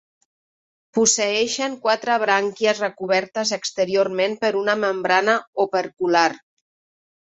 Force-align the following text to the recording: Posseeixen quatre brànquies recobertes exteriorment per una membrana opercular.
Posseeixen 0.97 1.75
quatre 1.83 2.17
brànquies 2.25 2.83
recobertes 2.85 3.55
exteriorment 3.61 4.37
per 4.43 4.53
una 4.67 4.79
membrana 4.85 5.41
opercular. 5.69 6.31